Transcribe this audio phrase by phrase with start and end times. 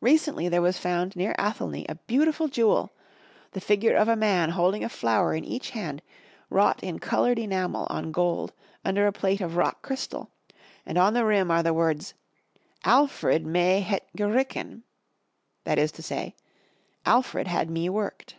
[0.00, 2.92] Recently there was found near Athelney, a beautiful jewel—
[3.54, 6.00] the figure of a man hold ing a flower in each hand,
[6.48, 8.52] wrought in colored enamel on gold
[8.84, 10.30] under a plate of rock crystal,
[10.86, 12.14] and on the rim are the words
[12.84, 14.82] Alfred mee heht gewyrcan,''
[15.64, 16.36] that is to say,
[16.70, 18.36] * 'Alfred had me worked.''